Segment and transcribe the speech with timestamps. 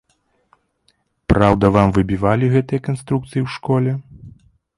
[1.31, 3.91] Праўда вам выбівалі гэтыя канструкцыі ў школе?